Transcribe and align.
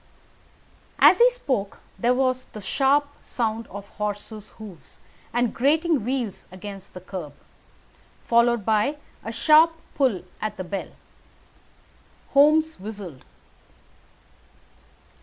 As 0.97 1.19
he 1.19 1.29
spoke 1.29 1.77
there 1.99 2.15
was 2.15 2.45
the 2.53 2.59
sharp 2.59 3.07
sound 3.21 3.67
of 3.67 3.87
horses' 3.99 4.49
hoofs 4.57 4.99
and 5.31 5.53
grating 5.53 6.03
wheels 6.03 6.47
against 6.51 6.95
the 6.95 7.01
curb, 7.01 7.33
followed 8.23 8.65
by 8.65 8.97
a 9.23 9.31
sharp 9.31 9.73
pull 9.93 10.23
at 10.41 10.57
the 10.57 10.63
bell. 10.63 10.89
Holmes 12.33 12.79
whistled. 12.79 13.23